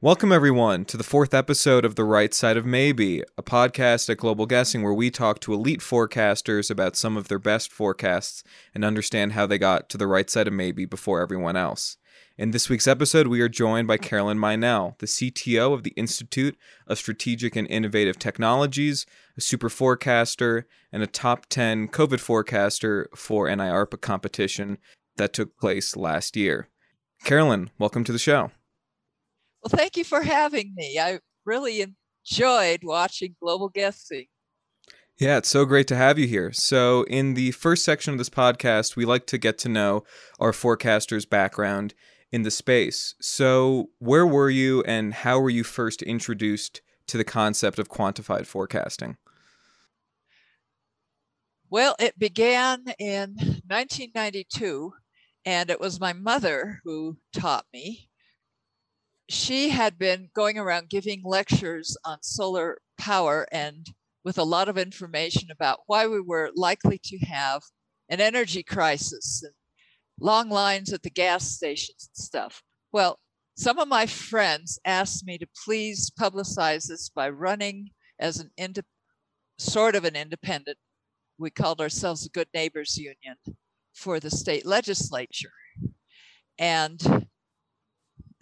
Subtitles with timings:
[0.00, 4.18] Welcome, everyone, to the fourth episode of The Right Side of Maybe, a podcast at
[4.18, 8.84] Global Guessing where we talk to elite forecasters about some of their best forecasts and
[8.84, 11.96] understand how they got to the right side of maybe before everyone else.
[12.36, 16.56] In this week's episode, we are joined by Carolyn Meinel, the CTO of the Institute
[16.86, 19.04] of Strategic and Innovative Technologies,
[19.36, 24.78] a super forecaster, and a top 10 COVID forecaster for an IARPA competition
[25.16, 26.68] that took place last year.
[27.24, 28.52] Carolyn, welcome to the show.
[29.62, 30.98] Well, thank you for having me.
[30.98, 31.84] I really
[32.30, 34.26] enjoyed watching Global Guessing.
[35.18, 36.52] Yeah, it's so great to have you here.
[36.52, 40.04] So, in the first section of this podcast, we like to get to know
[40.38, 41.94] our forecaster's background
[42.30, 43.16] in the space.
[43.20, 48.46] So, where were you and how were you first introduced to the concept of quantified
[48.46, 49.16] forecasting?
[51.68, 53.34] Well, it began in
[53.66, 54.92] 1992,
[55.44, 58.08] and it was my mother who taught me
[59.28, 63.86] she had been going around giving lectures on solar power and
[64.24, 67.62] with a lot of information about why we were likely to have
[68.08, 69.52] an energy crisis and
[70.18, 72.62] long lines at the gas stations and stuff.
[72.90, 73.18] Well,
[73.56, 78.82] some of my friends asked me to please publicize this by running as an ind-
[79.58, 80.78] sort of an independent.
[81.38, 83.36] We called ourselves the Good Neighbors Union
[83.94, 85.52] for the state legislature.
[86.58, 87.26] And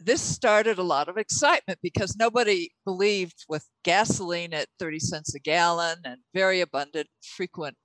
[0.06, 5.40] this started a lot of excitement because nobody believed with gasoline at 30 cents a
[5.40, 7.76] gallon and very abundant, frequent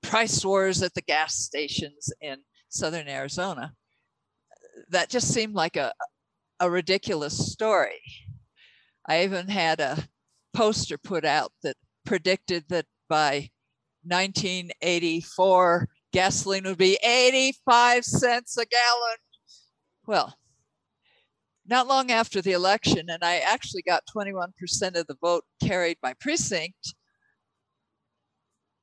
[0.00, 2.36] price wars at the gas stations in
[2.68, 3.72] southern Arizona.
[4.90, 5.92] That just seemed like a,
[6.60, 8.00] a ridiculous story.
[9.08, 10.06] I even had a
[10.54, 13.50] poster put out that predicted that by
[14.04, 19.16] 1984, gasoline would be 85 cents a gallon.
[20.06, 20.36] Well,
[21.66, 24.48] not long after the election, and I actually got 21%
[24.96, 26.94] of the vote carried by precinct,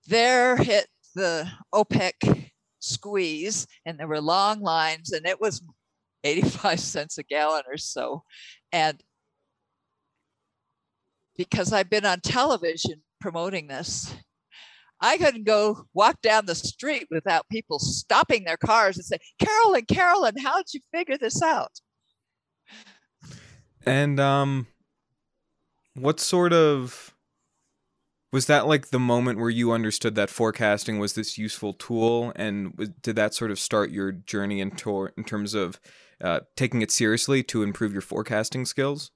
[0.07, 2.49] there hit the OPEC
[2.79, 5.61] squeeze, and there were long lines, and it was
[6.23, 8.23] 85 cents a gallon or so.
[8.71, 9.01] And
[11.37, 14.13] because I've been on television promoting this,
[14.99, 19.85] I couldn't go walk down the street without people stopping their cars and say, Carolyn,
[19.85, 21.71] Carolyn, how'd you figure this out?
[23.85, 24.67] And um
[25.93, 27.13] what sort of
[28.31, 32.31] was that like the moment where you understood that forecasting was this useful tool?
[32.35, 35.81] And did that sort of start your journey in, tor- in terms of
[36.21, 39.11] uh, taking it seriously to improve your forecasting skills?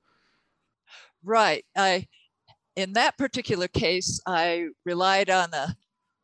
[1.24, 1.64] Right.
[1.78, 2.08] I
[2.76, 5.76] in that particular case i relied on a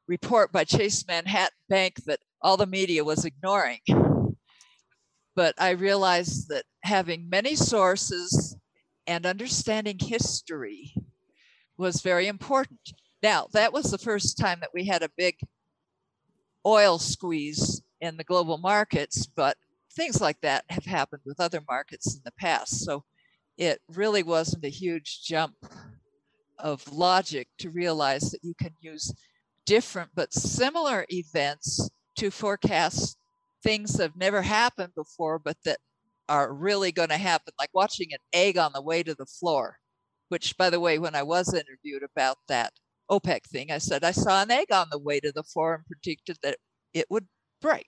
[0.08, 3.80] report by chase manhattan bank that all the media was ignoring
[5.36, 8.56] but I realized that having many sources
[9.08, 10.94] and understanding history
[11.78, 12.80] was very important.
[13.24, 15.36] Now, that was the first time that we had a big
[16.66, 19.58] oil squeeze in the global markets, but
[19.94, 22.84] things like that have happened with other markets in the past.
[22.86, 23.04] So
[23.58, 25.56] it really wasn't a huge jump
[26.58, 29.14] of logic to realize that you can use
[29.66, 33.18] different but similar events to forecast
[33.64, 35.80] things that have never happened before, but that
[36.30, 39.78] are really going to happen, like watching an egg on the way to the floor,
[40.30, 42.74] which, by the way, when I was interviewed about that
[43.10, 45.86] OPEC thing, I said I saw an egg on the way to the floor and
[45.86, 46.58] predicted that
[46.94, 47.28] it would
[47.62, 47.88] break.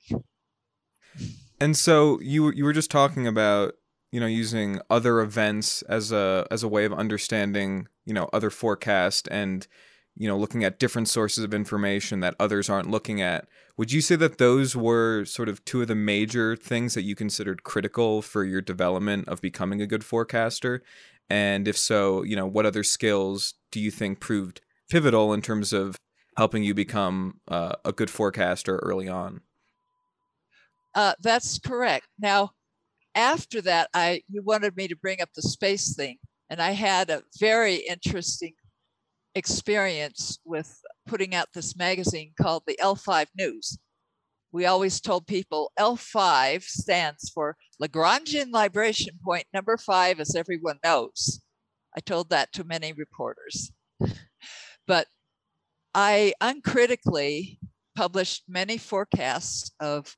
[1.60, 3.76] And so you you were just talking about
[4.12, 8.50] you know using other events as a as a way of understanding you know other
[8.50, 9.66] forecast and
[10.16, 13.48] you know looking at different sources of information that others aren't looking at
[13.78, 17.16] would you say that those were sort of two of the major things that you
[17.16, 20.84] considered critical for your development of becoming a good forecaster?
[21.28, 25.74] And if so you know what other skills do you think proved pivotal in terms
[25.74, 25.98] of
[26.38, 29.42] helping you become uh, a good forecaster early on?
[30.94, 32.08] Uh, that's correct.
[32.20, 32.52] Now
[33.16, 36.18] after that i you wanted me to bring up the space thing
[36.50, 38.54] and i had a very interesting
[39.36, 43.78] experience with putting out this magazine called the L5 News.
[44.52, 51.42] We always told people L5 stands for Lagrangian libration point number five, as everyone knows.
[51.96, 53.72] I told that to many reporters.
[54.88, 55.08] but
[55.96, 57.60] I uncritically
[57.96, 60.16] published many forecasts of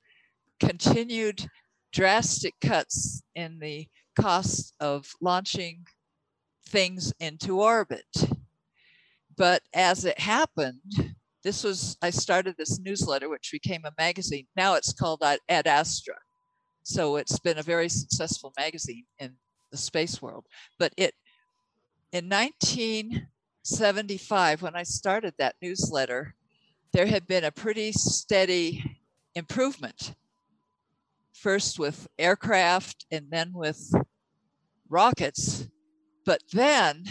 [0.59, 1.47] continued
[1.91, 3.87] drastic cuts in the
[4.19, 5.85] cost of launching
[6.67, 8.05] things into orbit.
[9.37, 14.47] But as it happened, this was, I started this newsletter, which became a magazine.
[14.55, 16.15] Now it's called Ad Astra.
[16.83, 19.33] So it's been a very successful magazine in
[19.71, 20.45] the space world.
[20.79, 21.13] But it
[22.11, 26.35] in 1975, when I started that newsletter,
[26.93, 29.01] there had been a pretty steady
[29.35, 30.15] improvement.
[31.33, 33.91] First with aircraft and then with
[34.87, 35.67] rockets.
[36.25, 37.03] But then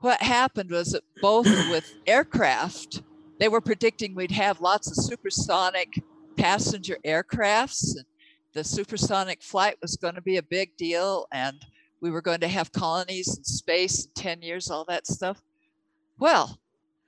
[0.00, 3.02] what happened was that both with aircraft,
[3.38, 6.02] they were predicting we'd have lots of supersonic
[6.36, 7.96] passenger aircrafts.
[7.96, 8.04] And
[8.52, 11.26] the supersonic flight was going to be a big deal.
[11.32, 11.64] And
[12.00, 15.42] we were going to have colonies in space in 10 years, all that stuff.
[16.18, 16.58] Well,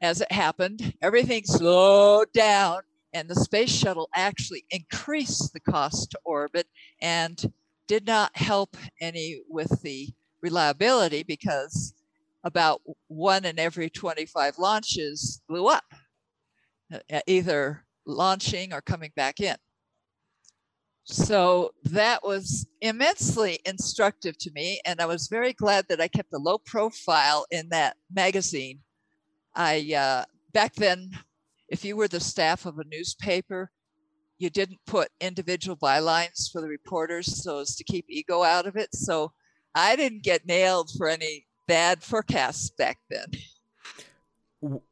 [0.01, 2.83] as it happened, everything slowed down
[3.13, 6.67] and the space shuttle actually increased the cost to orbit
[7.01, 7.53] and
[7.87, 10.09] did not help any with the
[10.43, 11.95] reliability because
[12.45, 15.85] about one in every 25 launches blew up,
[16.93, 19.57] uh, either launching or coming back in.
[21.05, 24.81] So that was immensely instructive to me.
[24.85, 28.81] And I was very glad that I kept a low profile in that magazine.
[29.55, 31.11] I, uh, back then,
[31.69, 33.71] if you were the staff of a newspaper,
[34.39, 38.77] you didn't put individual bylines for the reporters so as to keep ego out of
[38.77, 38.95] it.
[38.95, 39.33] So
[39.75, 43.31] I didn't get nailed for any bad forecasts back then.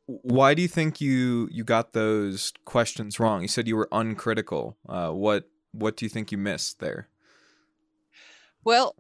[0.07, 3.43] Why do you think you you got those questions wrong?
[3.43, 4.77] You said you were uncritical.
[4.89, 7.09] Uh, what what do you think you missed there?
[8.63, 8.95] Well,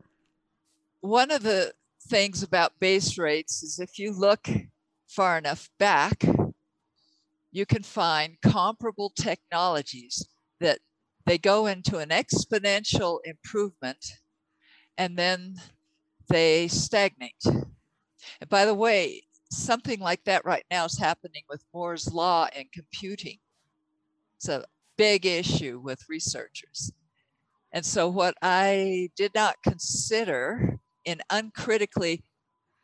[1.01, 1.73] one of the
[2.09, 4.49] things about base rates is if you look
[5.07, 6.25] far enough back,
[7.53, 10.27] you can find comparable technologies
[10.59, 10.81] that
[11.27, 14.05] they go into an exponential improvement
[14.99, 15.57] and then
[16.29, 17.45] they stagnate.
[17.45, 22.71] And by the way, something like that right now is happening with Moore's law and
[22.73, 23.39] computing.
[24.37, 24.65] It's a
[24.97, 26.93] big issue with researchers.
[27.73, 32.25] And so, what I did not consider in uncritically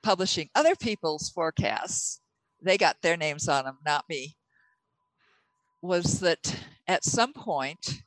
[0.03, 2.21] publishing other people's forecasts,
[2.61, 4.37] they got their names on them, not me,
[5.81, 8.03] was that at some point,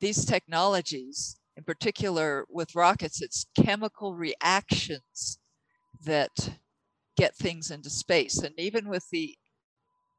[0.00, 5.38] these technologies, in particular with rockets, it's chemical reactions
[6.06, 6.56] that
[7.18, 8.38] get things into space.
[8.38, 9.36] And even with the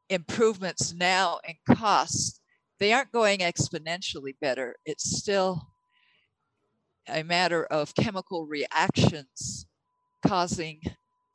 [0.07, 2.39] improvements now in costs,
[2.79, 4.75] they aren't going exponentially better.
[4.85, 5.67] It's still
[7.09, 9.65] a matter of chemical reactions
[10.27, 10.79] causing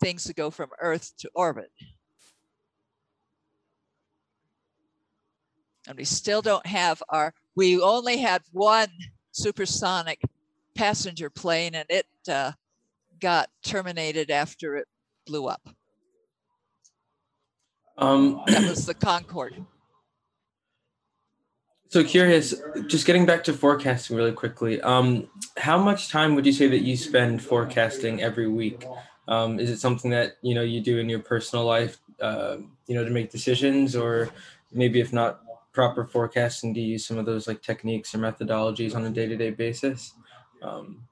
[0.00, 1.72] things to go from Earth to orbit.
[5.88, 8.88] And we still don't have our, we only had one
[9.36, 10.22] supersonic
[10.74, 12.52] passenger plane and it uh,
[13.20, 14.88] got terminated after it
[15.26, 15.68] blew up.
[17.98, 19.64] Um, that was the Concorde.
[21.88, 22.52] So curious,
[22.88, 24.80] just getting back to forecasting really quickly.
[24.80, 28.84] Um, how much time would you say that you spend forecasting every week?
[29.28, 32.56] Um, is it something that you know you do in your personal life, uh,
[32.88, 34.30] you know, to make decisions, or
[34.72, 35.45] maybe if not
[35.76, 39.50] proper forecasting, do you use some of those like techniques or methodologies on a day-to-day
[39.50, 40.14] basis?
[40.62, 41.02] Um,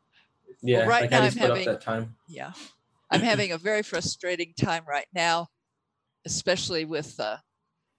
[0.62, 2.16] yeah, well, right like now how do you I'm having, that time?
[2.26, 2.52] Yeah,
[3.11, 5.49] I'm having a very frustrating time right now,
[6.25, 7.37] especially with uh,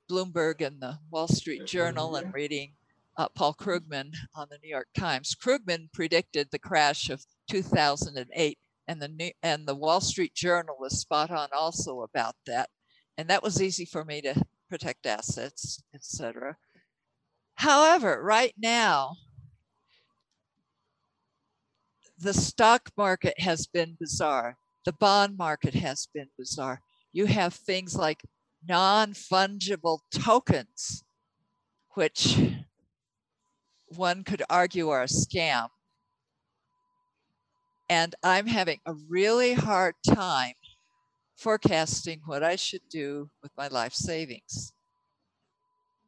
[0.09, 2.73] Bloomberg and the Wall Street Journal and reading
[3.15, 5.35] uh, Paul Krugman on the New York Times.
[5.35, 8.57] Krugman predicted the crash of 2008,
[8.87, 12.69] and the New, and the Wall Street Journal was spot on also about that.
[13.19, 16.57] And that was easy for me to protect assets, etc.
[17.55, 19.15] However, right now,
[22.17, 24.57] the stock market has been bizarre.
[24.85, 26.81] The bond market has been bizarre.
[27.11, 28.21] You have things like
[28.67, 31.03] non fungible tokens,
[31.93, 32.37] which
[33.87, 35.69] one could argue are a scam.
[37.89, 40.53] And I'm having a really hard time
[41.35, 44.73] forecasting what I should do with my life savings.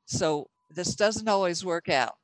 [0.06, 2.18] So this doesn't always work out.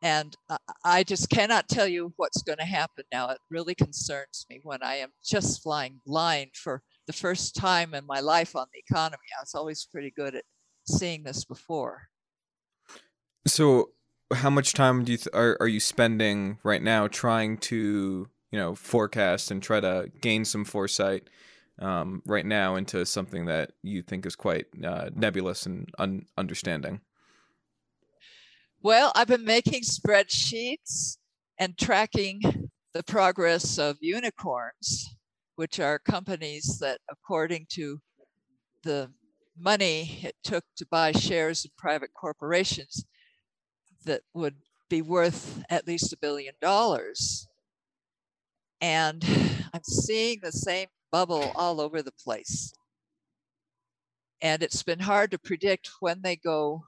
[0.00, 0.36] And
[0.84, 3.30] I just cannot tell you what's going to happen now.
[3.30, 8.06] It really concerns me when I am just flying blind for the first time in
[8.06, 9.24] my life on the economy.
[9.36, 10.44] I was always pretty good at
[10.86, 12.08] seeing this before.
[13.46, 13.90] So,
[14.32, 18.58] how much time do you th- are are you spending right now trying to you
[18.58, 21.28] know forecast and try to gain some foresight
[21.80, 27.00] um, right now into something that you think is quite uh, nebulous and un- understanding?
[28.82, 31.18] Well, I've been making spreadsheets
[31.58, 35.16] and tracking the progress of unicorns,
[35.56, 38.00] which are companies that, according to
[38.82, 39.10] the
[39.56, 43.04] money it took to buy shares in private corporations,
[44.04, 44.54] that would
[44.88, 47.48] be worth at least a billion dollars.
[48.80, 49.24] And
[49.74, 52.72] I'm seeing the same bubble all over the place.
[54.40, 56.84] And it's been hard to predict when they go,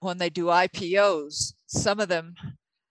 [0.00, 1.54] when they do IPOs.
[1.66, 2.34] Some of them,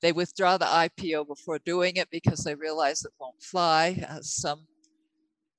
[0.02, 4.04] they withdraw the IPO before doing it because they realize it won't fly.
[4.10, 4.68] Uh, some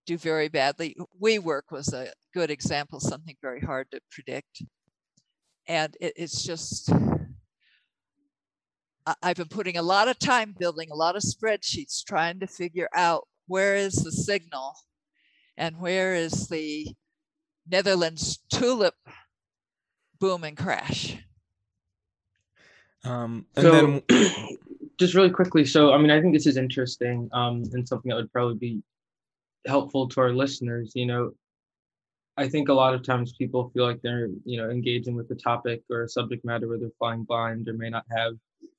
[0.09, 0.97] do very badly.
[1.23, 4.63] WeWork was a good example, something very hard to predict.
[5.67, 6.91] And it, it's just,
[9.23, 12.89] I've been putting a lot of time building a lot of spreadsheets trying to figure
[12.95, 14.75] out where is the signal
[15.57, 16.89] and where is the
[17.67, 18.95] Netherlands tulip
[20.19, 21.17] boom and crash.
[23.05, 24.03] Um, and so, then
[24.99, 28.17] just really quickly, so I mean, I think this is interesting um, and something that
[28.17, 28.83] would probably be
[29.67, 30.93] helpful to our listeners.
[30.95, 31.33] You know,
[32.37, 35.35] I think a lot of times people feel like they're, you know, engaging with a
[35.35, 38.35] topic or a subject matter where they're flying blind or may not have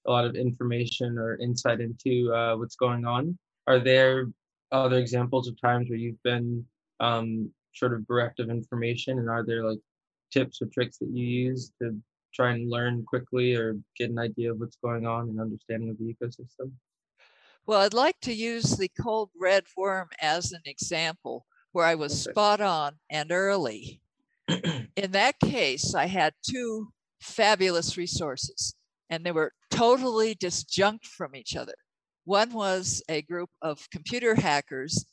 [0.08, 3.38] a lot of information or insight into uh, what's going on.
[3.68, 4.28] Are there
[4.72, 6.66] other examples of times where you've been
[7.00, 9.80] um, sort of bereft of information, and are there like
[10.32, 11.96] tips or tricks that you use to
[12.34, 15.98] try and learn quickly or get an idea of what's going on and understanding of
[15.98, 16.72] the ecosystem?
[17.66, 22.26] Well, I'd like to use the Code Red worm as an example where I was
[22.26, 22.32] okay.
[22.32, 24.02] spot on and early.
[24.48, 26.88] In that case, I had two
[27.22, 28.76] fabulous resources
[29.10, 31.76] and they were totally disjunct from each other.
[32.26, 35.06] One was a group of computer hackers,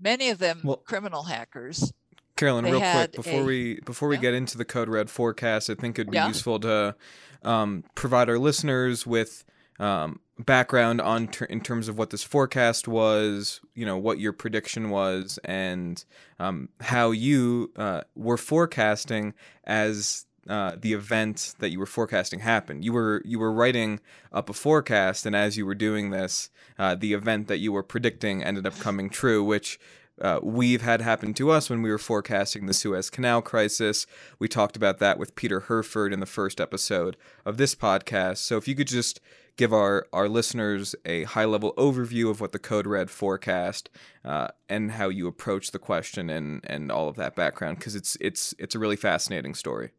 [0.00, 1.92] many of them well, criminal hackers.
[2.36, 4.22] Carolyn, they real quick before a, we before we yeah.
[4.22, 6.28] get into the code red forecast, I think it'd be yeah.
[6.28, 6.94] useful to
[7.42, 9.44] um, provide our listeners with
[9.80, 14.32] um, background on ter- in terms of what this forecast was, you know, what your
[14.32, 16.04] prediction was, and
[16.38, 22.84] um, how you uh, were forecasting as uh, the event that you were forecasting happened.
[22.84, 24.00] You were you were writing
[24.32, 27.82] up a forecast, and as you were doing this, uh, the event that you were
[27.82, 29.78] predicting ended up coming true, which.
[30.20, 34.04] Uh, we've had happen to us when we were forecasting the Suez Canal crisis.
[34.40, 38.38] We talked about that with Peter Herford in the first episode of this podcast.
[38.38, 39.20] So, if you could just
[39.56, 43.90] give our, our listeners a high level overview of what the Code Red forecast
[44.24, 48.16] uh, and how you approach the question and, and all of that background, because it's
[48.20, 49.90] it's it's a really fascinating story.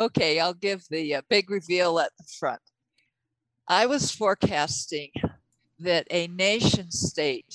[0.00, 2.62] Okay, I'll give the uh, big reveal at the front.
[3.68, 5.10] I was forecasting
[5.78, 7.54] that a nation state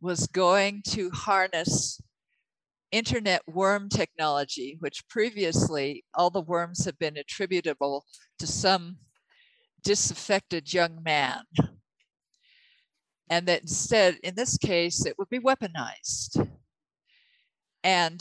[0.00, 2.00] was going to harness
[2.90, 8.04] internet worm technology, which previously all the worms have been attributable
[8.40, 8.96] to some
[9.84, 11.44] disaffected young man.
[13.30, 16.48] And that instead, in this case, it would be weaponized.
[17.84, 18.20] And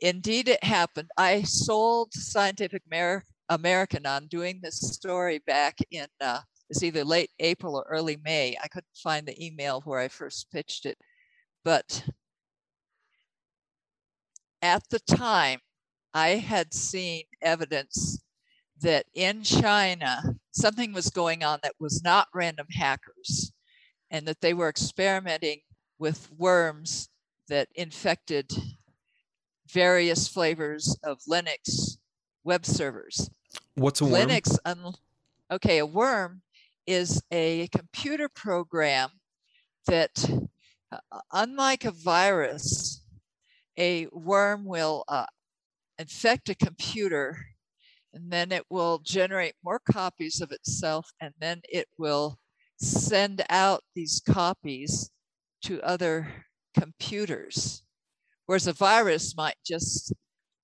[0.00, 1.10] indeed it happened.
[1.16, 6.40] I sold Scientific Amer- American on doing this story back in uh,
[6.70, 8.56] it's either late April or early May.
[8.62, 10.98] I couldn't find the email where I first pitched it,
[11.64, 12.04] but
[14.60, 15.60] at the time,
[16.12, 18.20] I had seen evidence
[18.80, 23.52] that in China something was going on that was not random hackers,
[24.10, 25.60] and that they were experimenting
[25.98, 27.08] with worms
[27.48, 28.50] that infected
[29.72, 31.98] various flavors of Linux
[32.44, 33.30] web servers.
[33.74, 34.28] What's a worm?
[34.28, 34.94] Linux, un-
[35.50, 36.42] okay, a worm
[36.86, 39.10] is a computer program
[39.86, 40.30] that,
[40.90, 43.04] uh, unlike a virus,
[43.76, 45.26] a worm will uh,
[45.98, 47.36] infect a computer
[48.12, 52.38] and then it will generate more copies of itself and then it will
[52.78, 55.10] send out these copies
[55.62, 56.44] to other
[56.78, 57.82] computers.
[58.48, 60.14] Whereas a virus might just,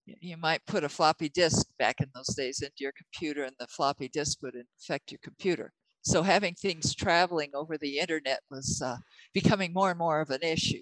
[0.07, 3.67] you might put a floppy disk back in those days into your computer and the
[3.67, 5.71] floppy disk would infect your computer.
[6.01, 8.97] So having things traveling over the internet was uh,
[9.35, 10.81] becoming more and more of an issue.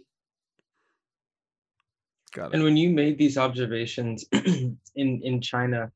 [2.32, 2.54] Got it.
[2.54, 5.90] And when you made these observations in, in China,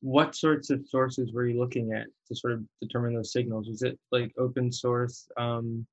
[0.00, 3.68] what sorts of sources were you looking at to sort of determine those signals?
[3.68, 5.84] Was it like open source um,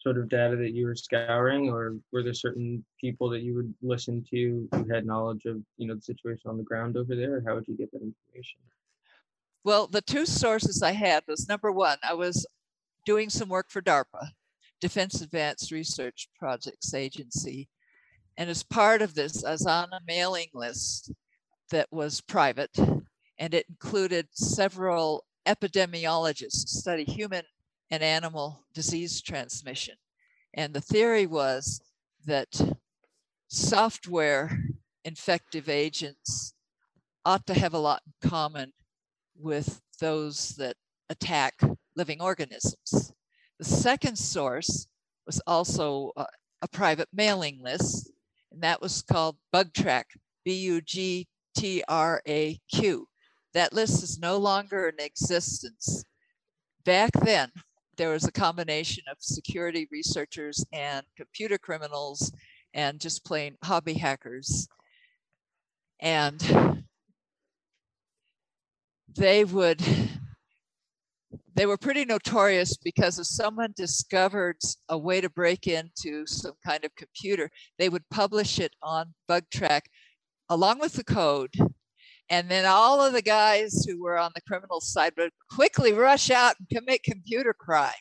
[0.00, 3.72] sort of data that you were scouring, or were there certain people that you would
[3.82, 7.42] listen to who had knowledge of you know the situation on the ground over there?
[7.46, 8.58] How would you get that information?
[9.64, 12.46] Well, the two sources I had was number one, I was
[13.04, 14.28] doing some work for DARPA,
[14.80, 17.68] Defense Advanced Research Projects Agency.
[18.36, 21.12] And as part of this, I was on a mailing list
[21.70, 22.76] that was private,
[23.38, 27.42] and it included several epidemiologists study human
[27.90, 29.94] and animal disease transmission.
[30.54, 31.80] And the theory was
[32.26, 32.60] that
[33.48, 34.58] software
[35.04, 36.54] infective agents
[37.24, 38.72] ought to have a lot in common
[39.36, 40.76] with those that
[41.08, 41.54] attack
[41.96, 43.12] living organisms.
[43.58, 44.86] The second source
[45.26, 46.26] was also a,
[46.62, 48.10] a private mailing list,
[48.52, 50.04] and that was called BugTraq,
[50.44, 51.26] B U G
[51.56, 53.08] T R A Q.
[53.54, 56.04] That list is no longer in existence.
[56.84, 57.50] Back then,
[57.98, 62.32] there was a combination of security researchers and computer criminals
[62.72, 64.68] and just plain hobby hackers.
[66.00, 66.84] And
[69.14, 69.82] they would
[71.54, 76.84] they were pretty notorious because if someone discovered a way to break into some kind
[76.84, 79.80] of computer, they would publish it on BugTraq
[80.48, 81.52] along with the code.
[82.30, 86.30] And then all of the guys who were on the criminal side would quickly rush
[86.30, 87.92] out and commit computer crime.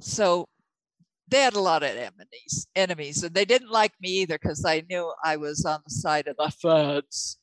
[0.00, 0.48] So
[1.28, 4.84] they had a lot of enemies, enemies, and they didn't like me either because I
[4.88, 7.38] knew I was on the side of the feds.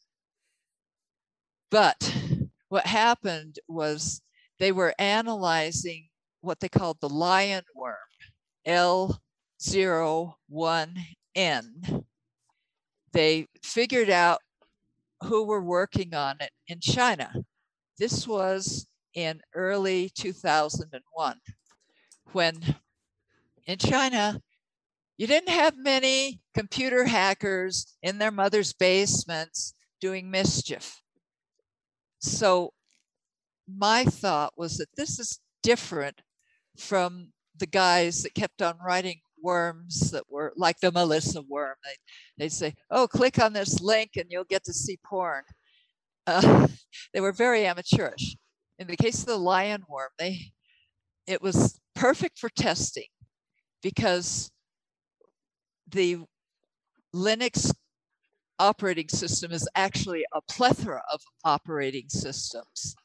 [1.69, 2.15] But
[2.69, 4.21] what happened was
[4.59, 6.09] they were analyzing
[6.41, 7.95] what they called the lion worm,
[8.67, 9.25] L01N.
[13.11, 14.39] They figured out
[15.23, 17.31] who were working on it in China.
[17.97, 21.37] This was in early 2001
[22.31, 22.75] when
[23.65, 24.41] in China,
[25.17, 31.01] you didn't have many computer hackers in their mother's basements doing mischief.
[32.19, 32.73] So
[33.67, 36.21] my thought was that this is different
[36.77, 41.75] from the guys that kept on writing worms that were like the Melissa worm.
[41.83, 41.95] They,
[42.37, 45.43] they'd say, oh, click on this link and you'll get to see porn.
[46.25, 46.67] Uh,
[47.13, 48.35] they were very amateurish.
[48.79, 50.51] In the case of the lion worm, they
[51.27, 53.07] it was perfect for testing
[53.81, 54.51] because
[55.87, 56.17] the
[57.15, 57.71] Linux
[58.59, 62.95] operating system is actually a plethora of operating systems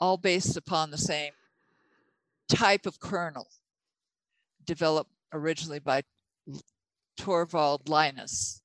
[0.00, 1.32] all based upon the same
[2.48, 3.48] type of kernel
[4.64, 6.02] developed originally by
[7.16, 8.62] Torvald Linus.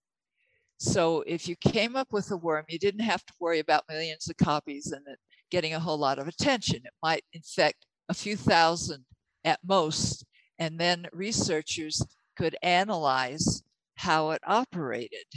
[0.78, 4.30] So if you came up with a worm, you didn't have to worry about millions
[4.30, 5.20] of copies and it
[5.54, 6.78] getting a whole lot of attention.
[6.78, 9.06] It might infect a few thousand
[9.46, 10.26] at most,
[10.58, 12.02] and then researchers
[12.36, 13.62] could analyze
[13.96, 15.28] how it operated.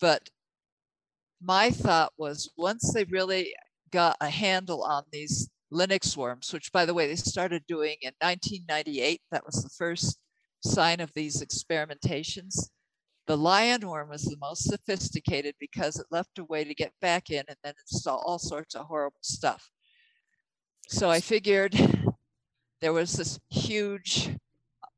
[0.00, 0.30] But
[1.42, 3.54] my thought was once they really
[3.90, 8.12] got a handle on these Linux worms, which by the way, they started doing in
[8.20, 10.18] 1998, that was the first
[10.60, 12.70] sign of these experimentations.
[13.26, 17.30] The lion worm was the most sophisticated because it left a way to get back
[17.30, 19.70] in and then install all sorts of horrible stuff.
[20.88, 21.74] So I figured
[22.80, 24.30] there was this huge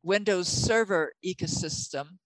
[0.04, 2.18] Windows server ecosystem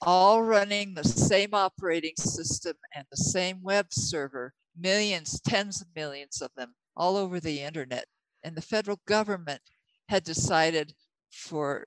[0.00, 6.40] all running the same operating system and the same web server, millions, tens of millions
[6.40, 8.06] of them all over the internet.
[8.42, 9.60] And the federal government
[10.08, 10.94] had decided
[11.30, 11.86] for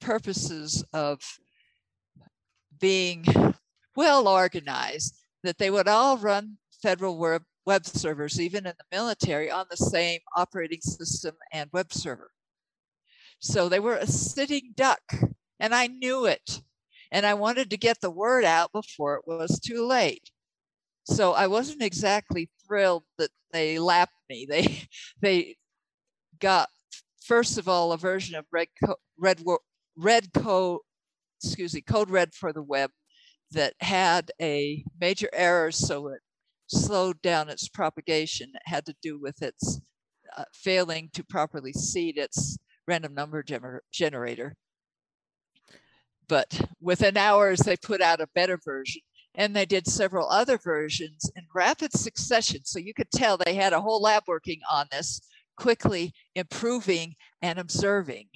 [0.00, 1.20] purposes of
[2.80, 3.24] being
[3.96, 9.50] well organized that they would all run federal web, web servers, even in the military,
[9.50, 12.30] on the same operating system and web server.
[13.38, 15.02] So they were a sitting duck,
[15.58, 16.62] and I knew it.
[17.12, 20.30] And I wanted to get the word out before it was too late.
[21.10, 24.46] So I wasn't exactly thrilled that they lapped me.
[24.48, 24.86] They
[25.20, 25.56] they
[26.38, 26.68] got
[27.22, 29.42] first of all a version of Red Co- Red
[29.96, 30.80] Red Code,
[31.42, 32.90] excuse me, Code Red for the web
[33.50, 36.20] that had a major error, so it
[36.68, 38.52] slowed down its propagation.
[38.54, 39.80] It had to do with its
[40.36, 44.54] uh, failing to properly seed its random number gener- generator.
[46.28, 49.02] But within hours, they put out a better version.
[49.40, 52.60] And they did several other versions in rapid succession.
[52.64, 55.22] So you could tell they had a whole lab working on this,
[55.56, 58.26] quickly improving and observing.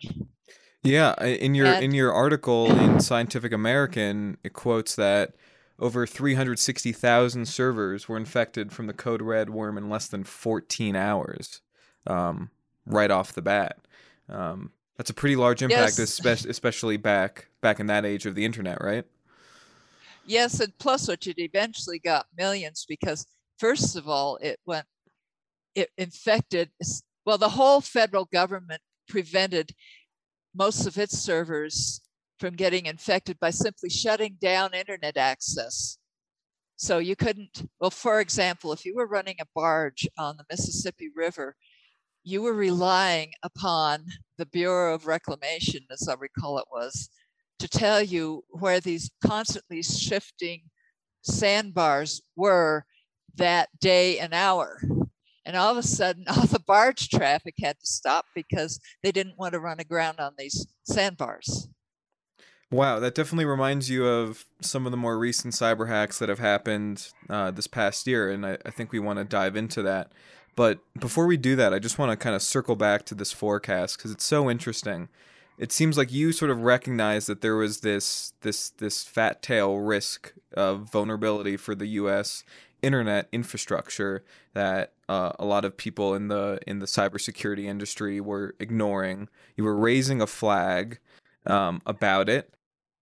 [0.82, 5.34] Yeah, in your and, in your article in Scientific American, it quotes that
[5.78, 11.60] over 360,000 servers were infected from the Code Red worm in less than 14 hours,
[12.06, 12.48] um,
[12.86, 13.78] right off the bat.
[14.30, 16.20] Um, that's a pretty large impact, yes.
[16.46, 19.04] especially back back in that age of the internet, right?
[20.26, 23.26] Yes, and plus, what it eventually got millions because
[23.58, 24.86] first of all, it went,
[25.74, 26.70] it infected.
[27.26, 29.72] Well, the whole federal government prevented
[30.54, 32.00] most of its servers
[32.38, 35.98] from getting infected by simply shutting down internet access.
[36.76, 41.08] So you couldn't, well, for example, if you were running a barge on the Mississippi
[41.14, 41.54] River,
[42.24, 44.06] you were relying upon
[44.38, 47.10] the Bureau of Reclamation, as I recall it was,
[47.64, 50.62] to tell you where these constantly shifting
[51.22, 52.84] sandbars were
[53.36, 54.82] that day and hour.
[55.46, 59.38] And all of a sudden, all the barge traffic had to stop because they didn't
[59.38, 61.68] want to run aground on these sandbars.
[62.70, 66.40] Wow, that definitely reminds you of some of the more recent cyber hacks that have
[66.40, 70.12] happened uh, this past year, and I, I think we want to dive into that.
[70.56, 73.32] But before we do that, I just want to kind of circle back to this
[73.32, 75.08] forecast because it's so interesting.
[75.56, 79.78] It seems like you sort of recognized that there was this this this fat tail
[79.78, 82.44] risk of vulnerability for the U.S.
[82.82, 88.54] internet infrastructure that uh, a lot of people in the in the cybersecurity industry were
[88.58, 89.28] ignoring.
[89.56, 90.98] You were raising a flag
[91.46, 92.52] um, about it,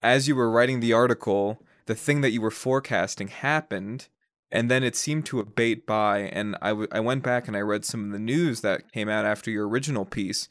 [0.03, 4.09] as you were writing the article, the thing that you were forecasting happened,
[4.51, 6.19] and then it seemed to abate by.
[6.21, 9.09] And I, w- I went back and I read some of the news that came
[9.09, 10.49] out after your original piece,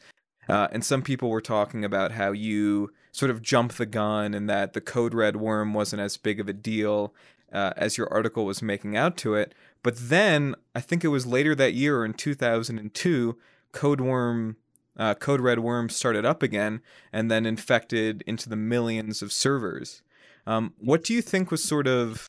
[0.49, 4.49] uh, and some people were talking about how you sort of jumped the gun and
[4.49, 7.13] that the code red worm wasn't as big of a deal
[7.51, 9.53] uh, as your article was making out to it.
[9.83, 13.37] But then I think it was later that year in 2002,
[13.71, 14.57] Code Worm
[14.97, 16.81] uh, Code Red Worm started up again
[17.13, 20.01] and then infected into the millions of servers.
[20.45, 22.27] Um, what do you think was sort of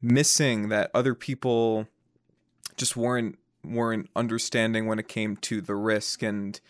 [0.00, 1.86] missing that other people
[2.76, 6.60] just weren't weren't understanding when it came to the risk and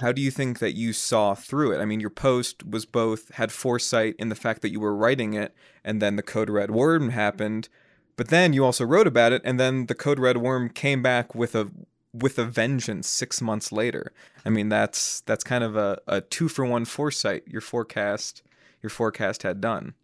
[0.00, 1.80] how do you think that you saw through it?
[1.80, 5.34] I mean, your post was both had foresight in the fact that you were writing
[5.34, 5.54] it,
[5.84, 7.68] and then the Code Red Worm happened,
[8.16, 11.34] but then you also wrote about it, and then the Code Red Worm came back
[11.34, 11.70] with a
[12.12, 14.12] with a vengeance six months later.
[14.44, 18.42] I mean, that's that's kind of a, a two for one foresight your forecast
[18.82, 19.94] your forecast had done.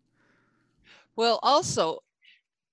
[1.14, 1.98] Well, also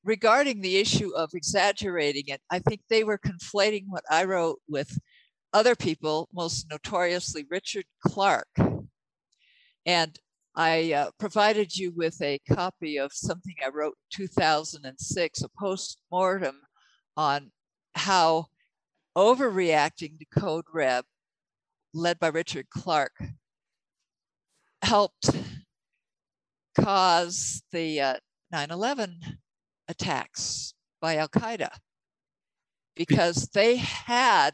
[0.04, 4.98] regarding the issue of exaggerating it, I think they were conflating what I wrote with
[5.54, 8.58] other people, most notoriously Richard Clarke.
[9.86, 10.20] And
[10.56, 16.02] I uh, provided you with a copy of something I wrote in 2006, a post
[16.12, 16.62] mortem
[17.16, 17.52] on
[17.96, 18.48] how
[19.16, 21.04] overreacting to Code Red,
[21.94, 23.24] led by Richard Clarke,
[24.82, 25.32] helped
[26.80, 28.16] cause the uh,
[28.52, 29.20] 9 11
[29.88, 31.70] attacks by Al Qaeda
[32.96, 34.52] because they had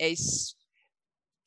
[0.00, 0.16] a,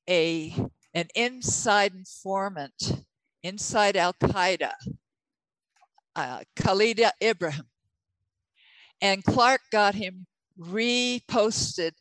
[0.10, 0.56] a,
[0.94, 3.06] an inside informant
[3.44, 4.74] inside Al Qaeda,
[6.16, 7.66] uh, Khalid Ibrahim.
[9.02, 10.26] And Clarke got him
[10.60, 11.92] reposted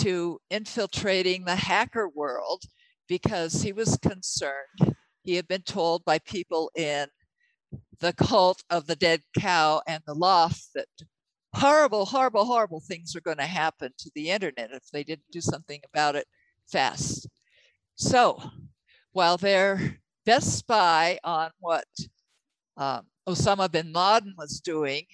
[0.00, 2.62] to infiltrating the hacker world
[3.08, 4.96] because he was concerned.
[5.22, 7.08] He had been told by people in
[8.00, 10.88] the cult of the dead cow and the L0pht that
[11.56, 15.40] horrible, horrible, horrible things are going to happen to the internet if they didn't do
[15.40, 16.26] something about it
[16.66, 17.28] fast.
[17.96, 18.42] So
[19.12, 21.86] while their best spy on what
[22.76, 25.06] um, Osama bin Laden was doing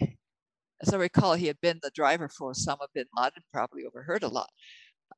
[0.83, 4.29] as I recall, he had been the driver for Osama bin Laden, probably overheard a
[4.29, 4.51] lot.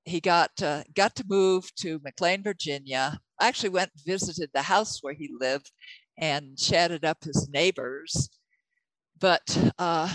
[0.05, 3.19] He got uh, got to move to McLean, Virginia.
[3.41, 5.73] I actually went and visited the house where he lived
[6.19, 8.29] and chatted up his neighbors,
[9.19, 10.15] but uh,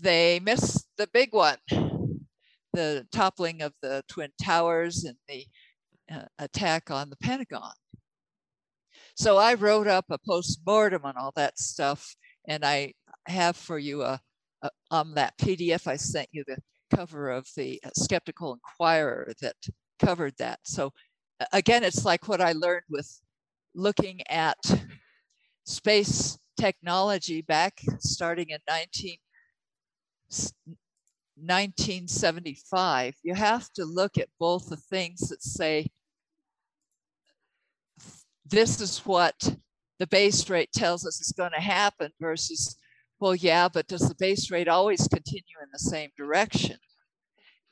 [0.00, 1.58] they missed the big one,
[2.72, 5.46] the toppling of the Twin Towers and the
[6.12, 7.72] uh, attack on the Pentagon.
[9.16, 12.14] So I wrote up a post mortem on all that stuff,
[12.46, 12.92] and I
[13.26, 14.20] have for you a,
[14.62, 16.58] a um, that PDF I sent you the
[16.94, 19.56] cover of the uh, Skeptical Inquirer that
[19.98, 20.60] covered that.
[20.64, 20.92] So
[21.52, 23.20] again, it's like what I learned with
[23.74, 24.58] looking at
[25.64, 29.18] space technology back starting in 19,
[30.28, 33.14] 1975.
[33.22, 35.88] You have to look at both the things that say,
[38.44, 39.56] this is what
[39.98, 42.76] the base rate tells us is going to happen versus
[43.18, 46.76] well, yeah, but does the base rate always continue in the same direction?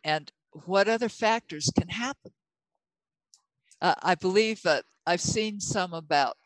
[0.02, 0.30] And
[0.66, 2.32] what other factors can happen?
[3.80, 6.36] Uh, I believe that I've seen some about,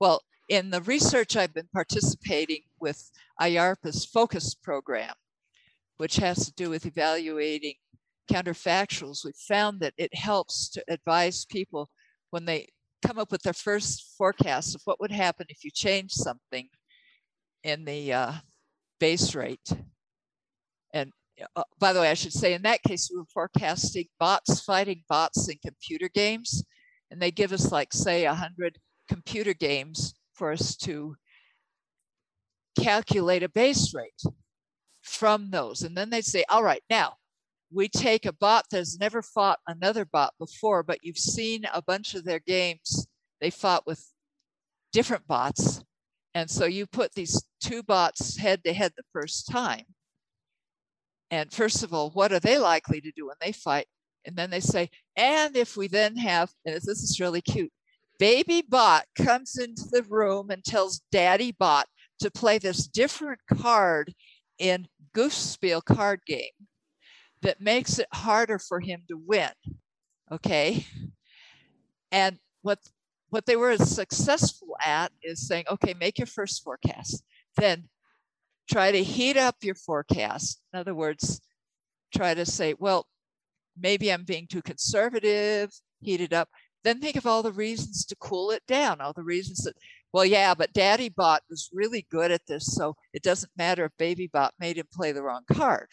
[0.00, 5.12] well, in the research I've been participating with IARPA's focus program,
[5.98, 7.74] which has to do with evaluating
[8.30, 11.90] counterfactuals, we found that it helps to advise people
[12.30, 12.66] when they
[13.04, 16.68] come up with their first forecast of what would happen if you change something
[17.64, 18.32] in the uh,
[19.00, 19.72] base rate.
[20.92, 21.12] And
[21.56, 25.02] uh, by the way, I should say in that case, we were forecasting bots fighting
[25.08, 26.64] bots in computer games.
[27.10, 31.16] And they give us like, say, 100 computer games for us to
[32.78, 34.22] calculate a base rate
[35.08, 35.82] from those.
[35.82, 37.14] And then they say, all right, now
[37.72, 42.14] we take a bot that's never fought another bot before, but you've seen a bunch
[42.14, 43.06] of their games.
[43.40, 44.04] They fought with
[44.92, 45.82] different bots.
[46.34, 49.84] And so you put these two bots head to head the first time.
[51.30, 53.86] And first of all, what are they likely to do when they fight?
[54.24, 57.72] And then they say, and if we then have, and this is really cute,
[58.18, 61.86] baby bot comes into the room and tells daddy bot
[62.20, 64.12] to play this different card
[64.58, 64.86] in
[65.18, 66.68] Glücksspiel card game
[67.42, 69.50] that makes it harder for him to win.
[70.30, 70.86] Okay.
[72.12, 72.78] And what
[73.30, 77.22] what they were successful at is saying, okay, make your first forecast.
[77.56, 77.88] Then
[78.70, 80.62] try to heat up your forecast.
[80.72, 81.40] In other words,
[82.14, 83.06] try to say, well,
[83.76, 86.48] maybe I'm being too conservative, heat it up.
[86.88, 89.74] Then think of all the reasons to cool it down, all the reasons that,
[90.14, 93.92] well, yeah, but Daddy Bot was really good at this, so it doesn't matter if
[93.98, 95.90] Baby Bot made him play the wrong card.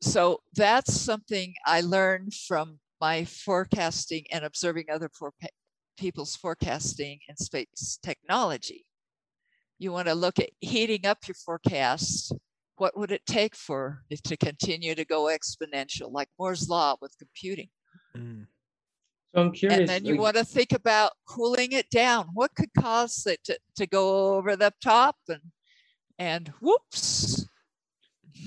[0.00, 5.10] So that's something I learned from my forecasting and observing other
[5.98, 8.86] people's forecasting in space technology.
[9.78, 12.32] You want to look at heating up your forecast.
[12.76, 17.18] What would it take for it to continue to go exponential, like Moore's law with
[17.18, 17.68] computing?
[18.16, 18.46] Mm.
[19.34, 19.80] So I'm curious.
[19.80, 22.28] And then you like, want to think about cooling it down.
[22.32, 25.40] What could cause it to, to go over the top and
[26.18, 27.46] and whoops.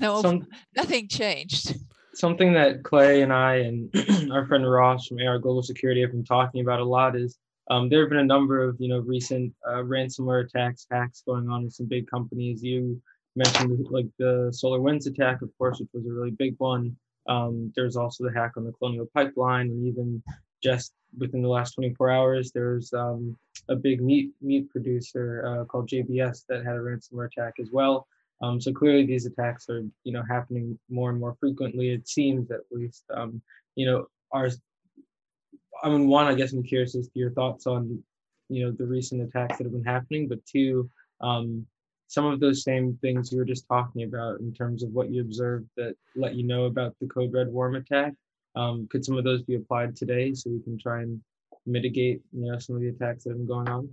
[0.00, 1.76] No, some, nothing changed.
[2.14, 3.90] Something that Clay and I and
[4.32, 7.38] our friend Ross from AR Global Security have been talking about a lot is
[7.70, 11.48] um, there have been a number of you know recent uh, ransomware attacks, hacks going
[11.48, 12.62] on with some big companies.
[12.62, 13.00] You
[13.36, 16.96] mentioned like the SolarWinds attack, of course, which was a really big one.
[17.28, 20.22] Um, there's also the hack on the Colonial Pipeline, and even
[20.62, 23.36] just within the last 24 hours, there's um,
[23.68, 28.06] a big meat meat producer uh, called JBS that had a ransomware attack as well.
[28.42, 31.90] Um, so clearly, these attacks are you know happening more and more frequently.
[31.90, 33.04] It seems at least.
[33.14, 33.42] Um,
[33.76, 34.48] you know, our
[35.82, 38.02] I mean, one, I guess I'm curious as to your thoughts on
[38.48, 41.66] you know the recent attacks that have been happening, but two, um,
[42.10, 45.20] some of those same things you were just talking about in terms of what you
[45.20, 48.14] observed that let you know about the Code Red Worm attack.
[48.56, 51.20] Um, could some of those be applied today so we can try and
[51.66, 53.88] mitigate, you know, some of the attacks that have been going on?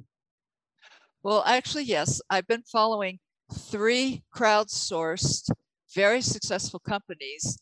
[1.21, 2.19] Well, actually, yes.
[2.27, 3.19] I've been following
[3.53, 5.51] three crowdsourced,
[5.93, 7.60] very successful companies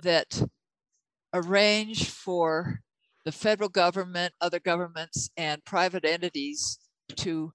[0.00, 0.42] that
[1.34, 2.80] arrange for
[3.26, 6.78] the federal government, other governments, and private entities
[7.16, 7.52] to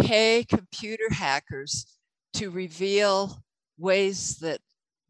[0.00, 1.86] pay computer hackers
[2.34, 3.42] to reveal
[3.78, 4.60] ways that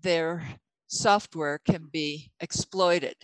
[0.01, 0.47] their
[0.87, 3.17] software can be exploited.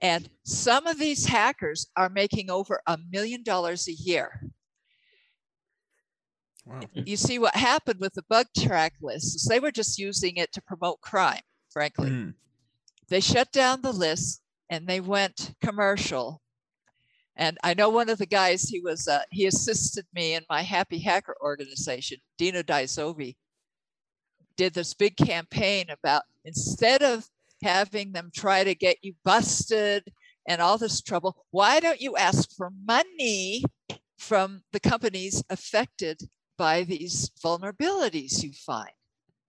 [0.00, 4.42] And some of these hackers are making over a million dollars a year.
[6.66, 6.80] Wow.
[6.92, 9.48] You see what happened with the bug track lists.
[9.48, 12.10] They were just using it to promote crime, frankly.
[12.10, 12.34] Mm.
[13.08, 16.41] They shut down the list and they went commercial.
[17.36, 20.62] And I know one of the guys, he was uh, he assisted me in my
[20.62, 23.36] Happy Hacker organization, Dino Dai Zovi,
[24.56, 27.26] did this big campaign about instead of
[27.62, 30.04] having them try to get you busted
[30.48, 33.64] and all this trouble, why don't you ask for money
[34.18, 36.20] from the companies affected
[36.58, 38.90] by these vulnerabilities you find?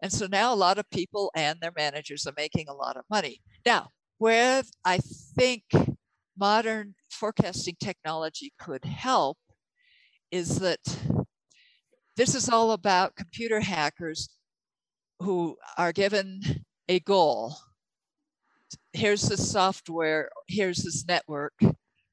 [0.01, 3.05] And so now a lot of people and their managers are making a lot of
[3.09, 3.41] money.
[3.65, 4.99] Now, where I
[5.37, 5.63] think
[6.37, 9.37] modern forecasting technology could help
[10.31, 10.79] is that
[12.15, 14.29] this is all about computer hackers
[15.19, 16.41] who are given
[16.89, 17.55] a goal.
[18.93, 21.53] Here's the software, here's this network.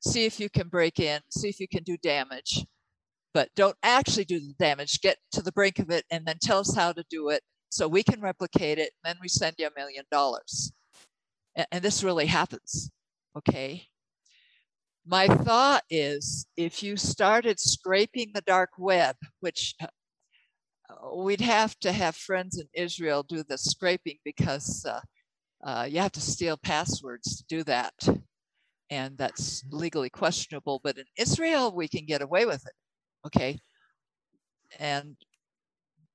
[0.01, 2.65] See if you can break in, see if you can do damage,
[3.35, 5.01] but don't actually do the damage.
[5.01, 7.87] Get to the brink of it and then tell us how to do it so
[7.87, 8.93] we can replicate it.
[9.05, 10.73] And then we send you a million dollars.
[11.71, 12.91] And this really happens.
[13.37, 13.90] Okay.
[15.11, 21.91] My thought is if you started scraping the dark web, which uh, we'd have to
[21.91, 25.01] have friends in Israel do the scraping because uh,
[25.65, 27.93] uh, you have to steal passwords to do that.
[28.89, 29.79] And that's mm-hmm.
[29.79, 30.81] legally questionable.
[30.85, 33.27] But in Israel, we can get away with it.
[33.27, 33.59] Okay.
[34.79, 35.17] And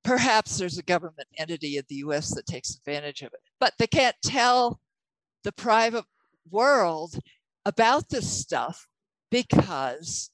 [0.06, 3.88] perhaps there's a government entity in the US that takes advantage of it, but they
[3.88, 4.80] can't tell
[5.44, 6.06] the private
[6.50, 7.20] world
[7.66, 8.88] about this stuff
[9.32, 10.30] because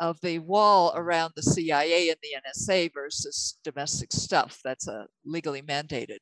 [0.00, 5.62] of the wall around the CIA and the NSA versus domestic stuff that's uh, legally
[5.62, 6.18] mandated.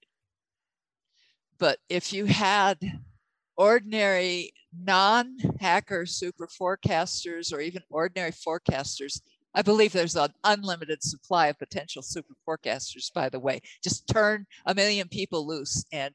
[1.59, 2.79] But if you had
[3.57, 9.21] ordinary non hacker super forecasters or even ordinary forecasters,
[9.55, 13.61] I believe there's an unlimited supply of potential super forecasters, by the way.
[13.83, 16.15] Just turn a million people loose, and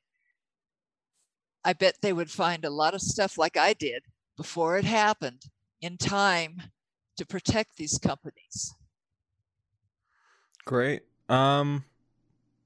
[1.63, 4.03] I bet they would find a lot of stuff like I did
[4.37, 5.43] before it happened
[5.81, 6.61] in time
[7.17, 8.75] to protect these companies.
[10.65, 11.03] Great.
[11.29, 11.85] Um,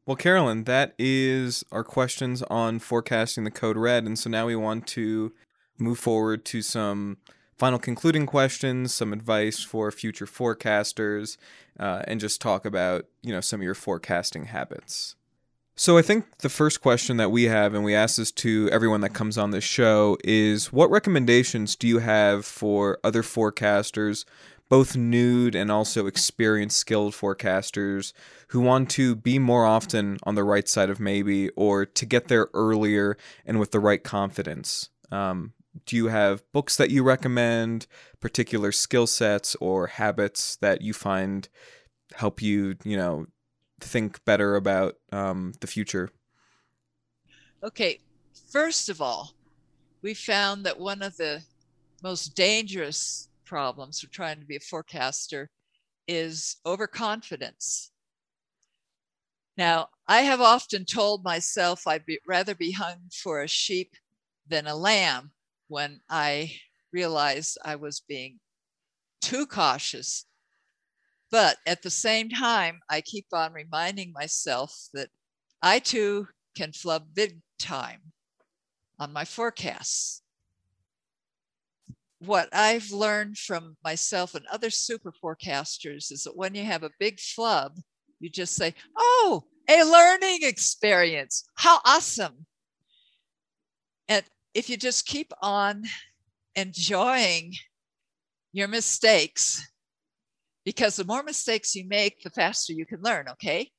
[0.05, 4.05] Well, Carolyn, that is our questions on forecasting the code red.
[4.05, 5.33] And so now we want to
[5.79, 7.17] move forward to some
[7.57, 11.37] final concluding questions, some advice for future forecasters,
[11.79, 15.15] uh, and just talk about, you know, some of your forecasting habits.
[15.77, 19.01] So I think the first question that we have, and we ask this to everyone
[19.01, 24.23] that comes on this show, is what recommendations do you have for other forecasters
[24.69, 28.13] both nude and also experienced skilled forecasters
[28.47, 32.29] who want to be more often on the right side of maybe or to get
[32.29, 34.89] there earlier and with the right confidence.
[35.11, 35.53] Um,
[35.85, 37.85] do you have books that you recommend,
[38.19, 41.47] particular skill sets or habits that you find
[42.13, 43.27] help you, you know,
[43.79, 46.09] think better about um, the future?
[47.63, 47.99] Okay,
[48.51, 49.33] first of all,
[50.01, 51.41] we found that one of the
[52.03, 55.49] most dangerous problems for trying to be a forecaster
[56.07, 57.91] is overconfidence.
[59.57, 63.95] Now, I have often told myself I'd be, rather be hung for a sheep
[64.47, 65.31] than a lamb
[65.67, 66.51] when I
[66.91, 68.39] realized I was being
[69.21, 70.25] too cautious.
[71.35, 75.09] But at the same time, I keep on reminding myself that
[75.61, 78.13] I too can flub big time
[78.99, 80.21] on my forecasts
[82.19, 86.91] what I've learned from myself and other super forecasters is that when you have a
[86.99, 87.77] big flub,
[88.21, 91.43] you just say, Oh, a learning experience.
[91.55, 92.45] How awesome.
[94.07, 95.83] And if you just keep on
[96.55, 97.53] enjoying
[98.53, 99.61] your mistakes,
[100.65, 103.69] because the more mistakes you make, the faster you can learn, okay?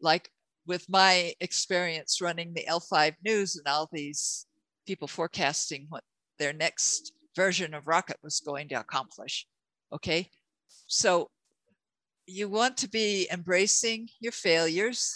[0.00, 0.30] Like
[0.66, 4.46] with my experience running the L5 News and all these
[4.86, 6.02] people forecasting what
[6.38, 9.46] their next version of rocket was going to accomplish.
[9.92, 10.28] Okay.
[10.86, 11.30] So
[12.26, 15.14] you want to be embracing your failures,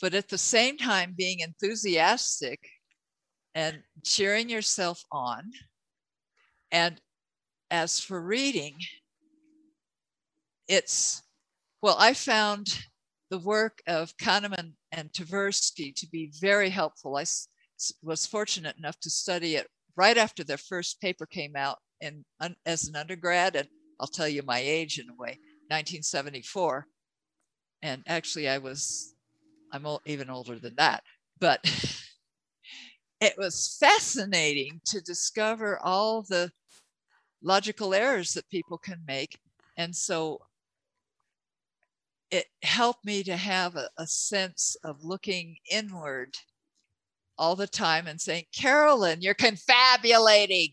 [0.00, 2.60] but at the same time being enthusiastic
[3.54, 5.50] and cheering yourself on.
[6.70, 7.00] And
[7.70, 8.74] as for reading,
[10.72, 11.22] it's,
[11.82, 12.86] well, I found
[13.28, 17.16] the work of Kahneman and Tversky to be very helpful.
[17.16, 17.26] I
[18.02, 22.56] was fortunate enough to study it right after their first paper came out in un,
[22.64, 23.68] as an undergrad, and
[24.00, 26.86] I'll tell you my age in a way, 1974.
[27.82, 29.14] And actually, I was,
[29.72, 31.02] I'm even older than that,
[31.38, 31.60] but
[33.20, 36.50] it was fascinating to discover all the
[37.42, 39.38] logical errors that people can make.
[39.76, 40.40] And so
[42.32, 46.34] it helped me to have a, a sense of looking inward
[47.36, 50.70] all the time and saying, Carolyn, you're confabulating.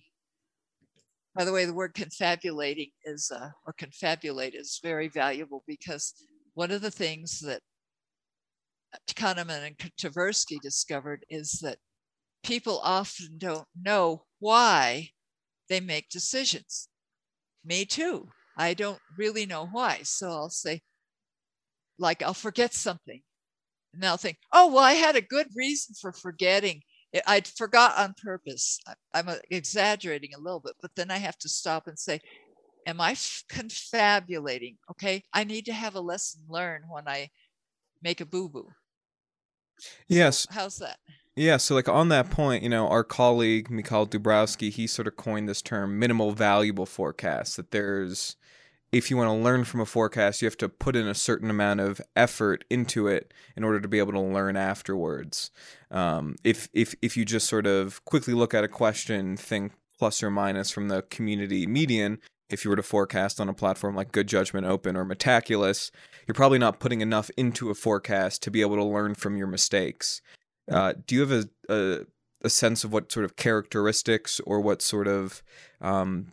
[1.36, 6.13] By the way, the word confabulating is, uh, or confabulate is very valuable because
[6.54, 7.62] one of the things that
[9.10, 11.78] Kahneman and Tversky discovered is that
[12.41, 15.10] people often don't know why
[15.67, 16.88] they make decisions.
[17.65, 18.30] Me too.
[18.58, 20.00] I don't really know why.
[20.04, 20.82] So I'll say,
[21.99, 23.21] like, I'll forget something
[23.93, 26.81] and I'll think, oh, well, I had a good reason for forgetting.
[27.25, 28.79] I'd forgot on purpose.
[29.13, 32.19] I'm uh, exaggerating a little bit, but then I have to stop and say,
[32.85, 33.15] am I
[33.49, 34.77] confabulating?
[34.91, 35.23] Okay.
[35.33, 37.29] I need to have a lesson learned when I
[38.01, 38.69] make a boo boo.
[40.07, 40.45] Yes.
[40.49, 40.97] How's that?
[41.35, 45.15] Yeah, so like on that point, you know, our colleague Mikhail Dubrowski, he sort of
[45.15, 48.35] coined this term minimal valuable forecast that there's
[48.91, 51.49] if you want to learn from a forecast, you have to put in a certain
[51.49, 55.52] amount of effort into it in order to be able to learn afterwards.
[55.91, 60.23] Um, if if if you just sort of quickly look at a question, think plus
[60.23, 64.12] or minus from the community median, if you were to forecast on a platform like
[64.12, 65.91] Good Judgment Open or Metaculus,
[66.25, 69.47] you're probably not putting enough into a forecast to be able to learn from your
[69.47, 70.21] mistakes.
[70.71, 71.99] Uh, do you have a, a,
[72.43, 75.43] a sense of what sort of characteristics or what sort of
[75.82, 76.32] um,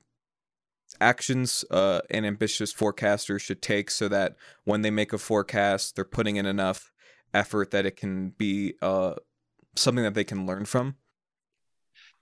[1.01, 6.05] actions uh, an ambitious forecaster should take so that when they make a forecast, they're
[6.05, 6.93] putting in enough
[7.35, 9.15] effort that it can be uh,
[9.77, 10.97] something that they can learn from?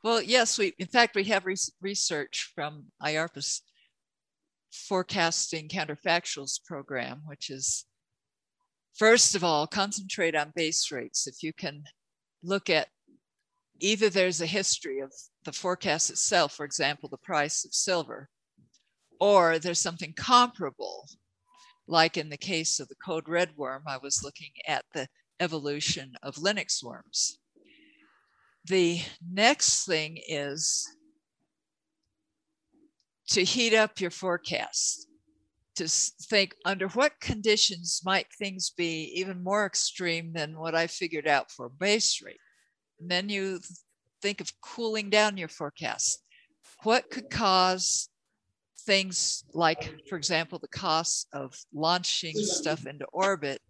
[0.03, 3.63] Well, yes, we in fact we have re- research from IARPA's
[4.71, 7.87] forecasting counterfactuals program, which is
[8.95, 11.27] first of all concentrate on base rates.
[11.27, 11.85] If you can
[12.43, 12.89] look at
[13.81, 15.13] either there's a history of
[15.45, 18.29] the forecast itself, for example, the price of silver,
[19.21, 21.09] or there's something comparable.
[21.87, 25.07] Like in the case of the code red worm, I was looking at the
[25.41, 27.39] evolution of Linux worms.
[28.65, 30.89] The next thing is
[33.29, 35.09] to heat up your forecast.
[35.77, 41.27] to think under what conditions might things be even more extreme than what I figured
[41.27, 42.41] out for base rate.
[43.01, 43.61] And then you
[44.23, 46.23] think of cooling down your forecast.
[46.85, 48.09] What could cause
[48.85, 53.61] things like, for example, the cost of launching stuff into orbit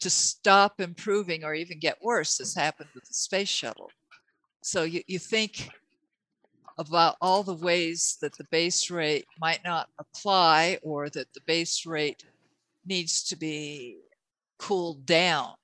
[0.00, 3.90] to stop improving or even get worse, as happened with the space shuttle.
[4.62, 5.68] So you, you think
[6.78, 11.86] about all the ways that the base rate might not apply or that the base
[11.86, 12.24] rate
[12.84, 13.98] needs to be
[14.58, 15.54] cooled down.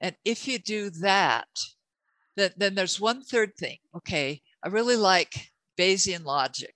[0.00, 1.48] And if you do that,
[2.36, 3.78] then, then there's one third thing.
[3.96, 6.74] Okay, I really like Bayesian logic.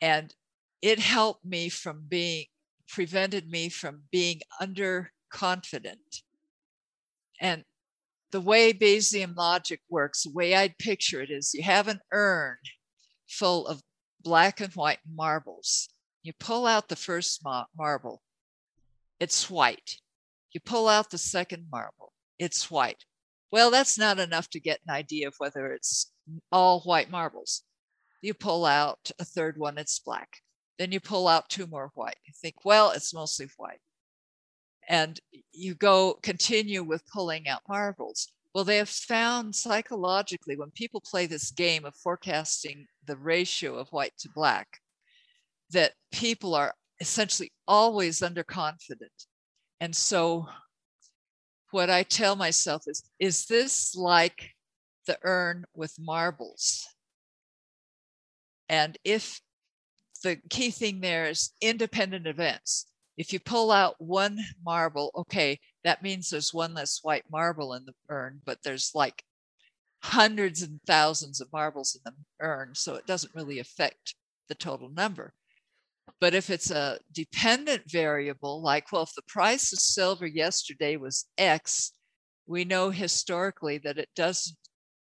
[0.00, 0.34] And
[0.82, 2.46] it helped me from being,
[2.88, 6.22] prevented me from being underconfident.
[7.40, 7.64] And
[8.30, 12.56] the way Bayesian logic works, the way I'd picture it is you have an urn
[13.28, 13.82] full of
[14.22, 15.88] black and white marbles.
[16.22, 17.42] You pull out the first
[17.76, 18.22] marble,
[19.20, 19.96] it's white.
[20.52, 23.04] You pull out the second marble, it's white.
[23.50, 26.12] Well, that's not enough to get an idea of whether it's
[26.52, 27.62] all white marbles.
[28.20, 30.28] You pull out a third one, it's black.
[30.78, 32.16] Then you pull out two more white.
[32.26, 33.80] You think, well, it's mostly white
[34.88, 35.20] and
[35.52, 38.28] you go continue with pulling out marbles.
[38.54, 43.88] Well, they have found psychologically when people play this game of forecasting the ratio of
[43.90, 44.66] white to black,
[45.70, 49.26] that people are essentially always underconfident.
[49.80, 50.46] And so,
[51.70, 54.52] what I tell myself is, is this like
[55.06, 56.88] the urn with marbles?
[58.68, 59.40] And if
[60.22, 66.02] the key thing there is independent events, if you pull out one marble, okay, that
[66.02, 69.22] means there's one less white marble in the urn, but there's like
[70.02, 74.14] hundreds and thousands of marbles in the urn, so it doesn't really affect
[74.48, 75.32] the total number.
[76.20, 81.26] But if it's a dependent variable, like, well, if the price of silver yesterday was
[81.36, 81.92] X,
[82.46, 84.56] we know historically that it doesn't,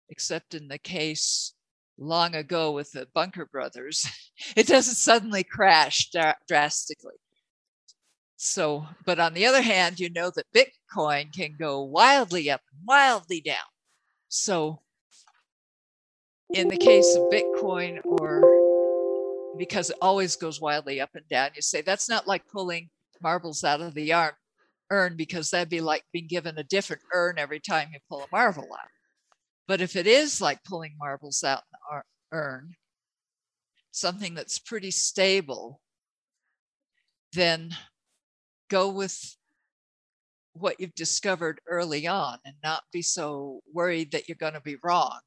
[0.10, 1.54] except in the case
[2.00, 4.08] long ago with the Bunker brothers,
[4.56, 6.10] it doesn't suddenly crash
[6.48, 7.16] drastically.
[8.38, 13.42] So, but on the other hand, you know that Bitcoin can go wildly up wildly
[13.42, 13.58] down.
[14.30, 14.82] So,
[16.54, 18.54] in the case of Bitcoin, or
[19.56, 22.90] because it always goes wildly up and down, you say that's not like pulling
[23.22, 24.14] marbles out of the
[24.90, 28.28] urn because that'd be like being given a different urn every time you pull a
[28.32, 28.99] marble out.
[29.70, 32.74] But if it is like pulling marbles out in the urn,
[33.92, 35.80] something that's pretty stable,
[37.34, 37.76] then
[38.68, 39.36] go with
[40.54, 44.78] what you've discovered early on and not be so worried that you're going to be
[44.84, 45.20] wrong.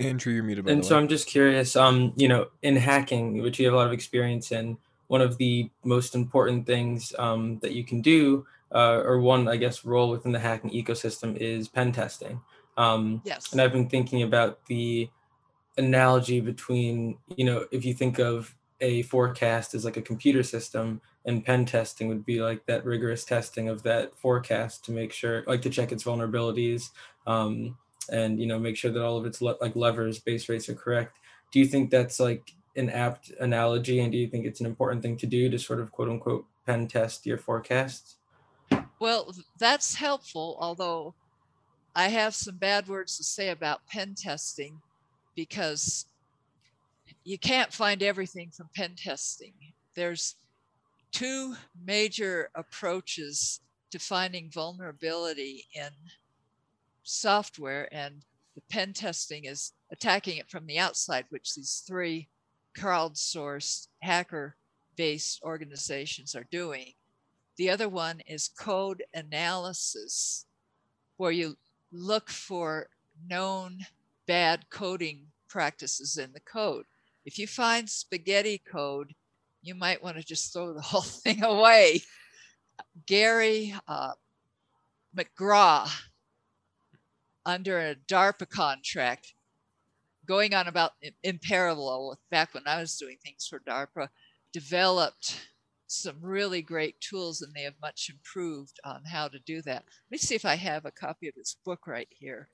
[0.00, 0.68] Andrew, you're muted.
[0.68, 1.76] and so I'm just curious.
[1.76, 4.76] Um, you know, in hacking, which you have a lot of experience in,
[5.06, 8.44] one of the most important things um, that you can do,
[8.74, 12.40] uh, or one, I guess, role within the hacking ecosystem is pen testing.
[12.76, 13.52] Um, yes.
[13.52, 15.10] And I've been thinking about the
[15.76, 21.00] analogy between, you know, if you think of a forecast as like a computer system
[21.24, 25.44] and pen testing would be like that rigorous testing of that forecast to make sure
[25.46, 26.90] like to check its vulnerabilities
[27.26, 27.76] um,
[28.10, 30.74] and you know make sure that all of its le- like levers base rates are
[30.74, 31.18] correct
[31.52, 35.00] do you think that's like an apt analogy and do you think it's an important
[35.00, 38.16] thing to do to sort of quote unquote pen test your forecasts
[39.02, 41.14] well that's helpful although
[41.94, 44.80] i have some bad words to say about pen testing
[45.34, 46.06] because
[47.24, 49.54] you can't find everything from pen testing.
[49.94, 50.36] There's
[51.12, 55.90] two major approaches to finding vulnerability in
[57.02, 58.22] software, and
[58.54, 62.28] the pen testing is attacking it from the outside, which these three
[62.76, 64.56] crowdsourced hacker
[64.96, 66.94] based organizations are doing.
[67.62, 70.46] The other one is code analysis,
[71.16, 71.56] where you
[71.92, 72.88] look for
[73.24, 73.86] known
[74.26, 76.86] bad coding practices in the code.
[77.24, 79.14] If you find spaghetti code,
[79.62, 82.02] you might want to just throw the whole thing away.
[83.06, 84.14] Gary uh,
[85.16, 85.88] McGraw,
[87.46, 89.34] under a DARPA contract,
[90.26, 94.08] going on about in, in parallel with back when I was doing things for DARPA,
[94.52, 95.51] developed
[95.92, 99.84] some really great tools and they have much improved on how to do that.
[99.84, 102.48] Let me see if I have a copy of this book right here.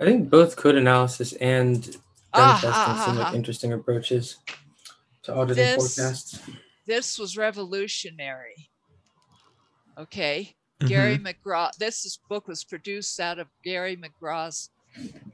[0.00, 1.96] I think both code analysis and
[2.32, 4.36] ah, testing ah, seem ah, like interesting approaches
[5.22, 6.40] to auditing this, forecasts.
[6.86, 8.70] This was revolutionary.
[9.98, 10.54] Okay.
[10.80, 10.88] Mm-hmm.
[10.88, 14.70] Gary McGraw, this is, book was produced out of Gary McGraw's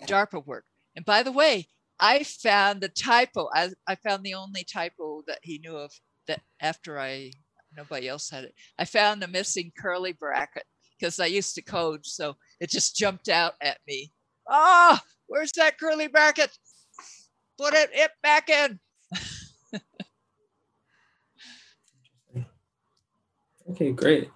[0.06, 0.64] DARPA work.
[0.96, 1.68] And by the way,
[2.00, 3.48] I found the typo.
[3.54, 5.92] I, I found the only typo that he knew of
[6.26, 7.32] that after I
[7.76, 8.54] nobody else had it.
[8.78, 10.64] I found the missing curly bracket
[10.98, 14.12] because I used to code, so it just jumped out at me.
[14.48, 16.56] Ah, oh, where's that curly bracket?
[17.58, 18.80] Put it, it back in.
[23.70, 24.30] okay, great.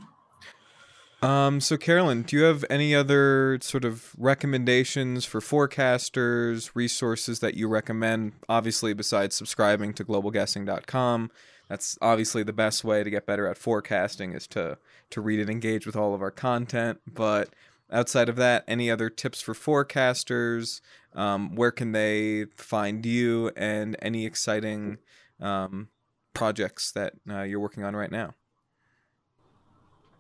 [1.23, 7.55] Um, so Carolyn, do you have any other sort of recommendations for forecasters, resources that
[7.55, 8.33] you recommend?
[8.49, 11.31] Obviously, besides subscribing to globalguessing.com,
[11.71, 14.77] that's obviously the best way to get better at forecasting is to
[15.11, 17.01] to read and engage with all of our content.
[17.07, 17.51] But
[17.93, 20.81] outside of that, any other tips for forecasters?
[21.15, 24.99] Um, where can they find you and any exciting
[25.41, 25.89] um,
[26.35, 28.35] projects that uh, you're working on right now?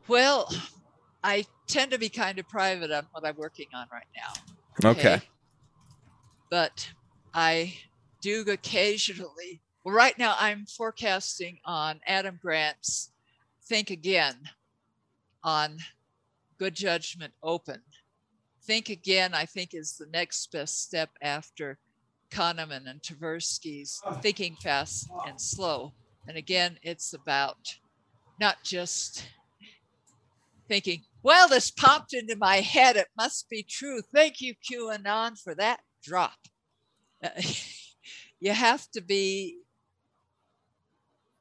[0.06, 0.52] Well,
[1.24, 4.88] I tend to be kind of private on what I'm working on right now.
[4.90, 5.14] Okay.
[5.14, 5.22] okay.
[6.48, 6.92] But
[7.34, 7.74] I
[8.20, 9.62] do occasionally.
[9.82, 13.12] Well, right now I'm forecasting on Adam Grant's
[13.64, 14.34] Think Again
[15.42, 15.78] on
[16.58, 17.80] Good Judgment Open.
[18.64, 21.78] Think Again, I think, is the next best step after
[22.30, 25.94] Kahneman and Tversky's Thinking Fast and Slow.
[26.28, 27.76] And again, it's about
[28.38, 29.24] not just
[30.68, 32.96] thinking, well, this popped into my head.
[32.96, 34.02] It must be true.
[34.14, 36.36] Thank you, QAnon, for that drop.
[37.24, 37.30] Uh,
[38.40, 39.56] you have to be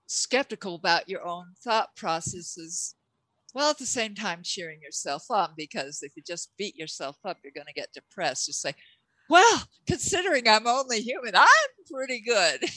[0.10, 2.96] skeptical about your own thought processes
[3.54, 7.38] while at the same time cheering yourself up because if you just beat yourself up,
[7.44, 8.48] you're going to get depressed.
[8.48, 8.74] You say,
[9.30, 11.46] well, considering I'm only human, I'm
[11.92, 12.64] pretty good.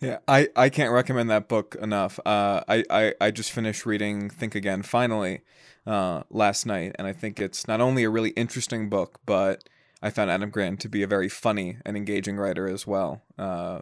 [0.00, 2.20] Yeah, I, I can't recommend that book enough.
[2.24, 5.40] Uh, I, I, I just finished reading Think Again finally
[5.88, 9.68] uh, last night, and I think it's not only a really interesting book, but
[10.00, 13.22] I found Adam Grant to be a very funny and engaging writer as well.
[13.36, 13.80] Uh,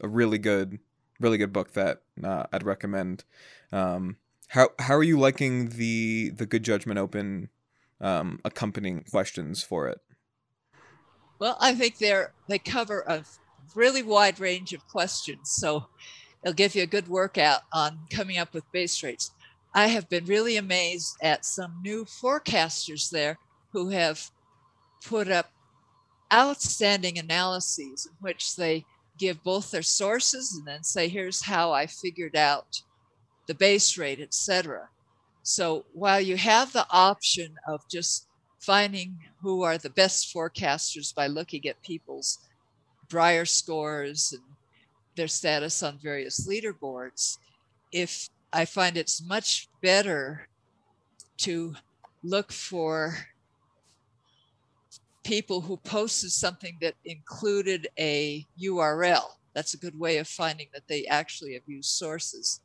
[0.00, 0.78] a really good,
[1.20, 3.24] really good book that uh, I'd recommend.
[3.72, 4.16] Um,
[4.48, 7.50] how how are you liking the the Good Judgment Open
[8.00, 10.00] um, accompanying questions for it?
[11.38, 13.24] Well, I think they're they cover a
[13.74, 15.50] really wide range of questions.
[15.50, 15.86] So
[16.42, 19.32] it'll give you a good workout on coming up with base rates.
[19.74, 23.38] I have been really amazed at some new forecasters there
[23.72, 24.30] who have
[25.04, 25.52] put up
[26.32, 28.84] outstanding analyses in which they
[29.18, 32.82] give both their sources and then say, here's how I figured out
[33.46, 34.88] the base rate, etc.
[35.42, 38.26] So while you have the option of just
[38.60, 42.38] finding who are the best forecasters by looking at people's
[43.08, 44.42] Brier scores and
[45.16, 47.38] their status on various leaderboards,
[47.92, 50.48] if I find it's much better
[51.38, 51.74] to
[52.22, 53.16] look for
[55.28, 59.24] people who posted something that included a URL.
[59.52, 62.62] That's a good way of finding that they actually have used sources.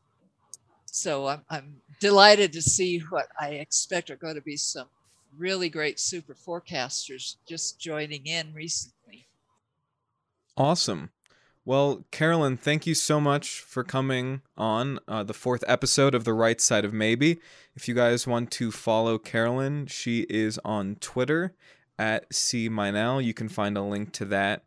[0.86, 4.88] So I'm, I'm delighted to see what I expect are going to be some
[5.38, 9.28] really great super forecasters just joining in recently.
[10.55, 11.09] Awesome.
[11.66, 16.34] Well, Carolyn, thank you so much for coming on uh, the fourth episode of The
[16.34, 17.39] Right Side of Maybe.
[17.76, 21.55] If you guys want to follow Carolyn, she is on Twitter
[21.97, 23.23] at C Meinel.
[23.23, 24.63] You can find a link to that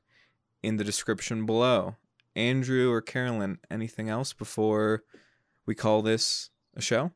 [0.62, 1.96] in the description below.
[2.34, 5.02] Andrew or Carolyn, anything else before
[5.64, 7.12] we call this a show?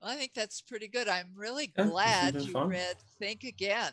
[0.00, 1.08] Well, I think that's pretty good.
[1.08, 2.70] I'm really glad you fun.
[2.70, 3.92] read Think Again.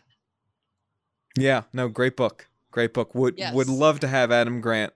[1.37, 2.47] Yeah, no, great book.
[2.71, 3.13] Great book.
[3.13, 3.53] Would yes.
[3.53, 4.93] would love to have Adam Grant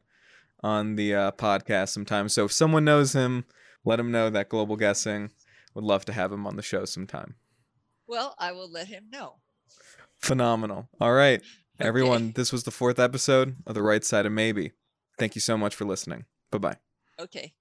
[0.64, 2.30] on the uh, podcast sometime.
[2.30, 3.46] So if someone knows him,
[3.86, 5.30] let him know that Global Guessing
[5.76, 7.36] would love to have him on the show sometime.
[8.08, 9.36] Well, I will let him know.
[10.24, 10.90] Phenomenal.
[11.02, 11.42] All right.
[11.80, 11.88] Okay.
[11.88, 14.72] Everyone, this was the fourth episode of The Right Side of Maybe.
[15.20, 16.26] Thank you so much for listening.
[16.52, 16.78] Bye bye.
[17.20, 17.54] Okay.